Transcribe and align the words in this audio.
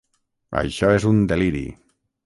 Això 0.61 0.89
és 0.97 1.07
un 1.13 1.23
deliri. 1.35 1.65